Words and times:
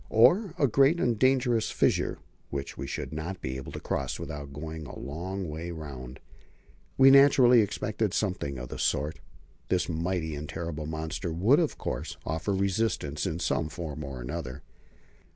Or 0.09 0.55
a 0.57 0.65
great 0.67 0.99
and 0.99 1.19
dangerous 1.19 1.69
fissure, 1.69 2.17
which 2.49 2.75
we 2.75 2.87
should 2.87 3.13
not 3.13 3.39
be 3.39 3.55
able 3.57 3.71
to 3.73 3.79
cross 3.79 4.17
without 4.17 4.51
going 4.51 4.87
a 4.87 4.97
long 4.97 5.47
way 5.47 5.69
round? 5.69 6.19
We 6.97 7.11
naturally 7.11 7.61
expected 7.61 8.11
something 8.11 8.57
of 8.57 8.69
the 8.69 8.79
sort. 8.79 9.19
This 9.69 9.87
mighty 9.87 10.33
and 10.33 10.49
terrible 10.49 10.87
monster 10.87 11.31
would, 11.31 11.59
of 11.59 11.77
course, 11.77 12.17
offer 12.25 12.51
resistance 12.55 13.27
in 13.27 13.37
some 13.37 13.69
form 13.69 14.03
or 14.03 14.25
other. 14.31 14.63